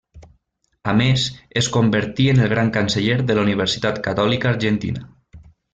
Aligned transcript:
A 0.93 0.95
més, 1.01 1.25
es 1.61 1.69
convertí 1.75 2.27
en 2.33 2.43
el 2.47 2.51
Gran 2.55 2.73
Canceller 2.79 3.21
de 3.31 3.39
la 3.41 3.47
Universitat 3.49 4.05
Catòlica 4.09 4.55
Argentina. 4.57 5.09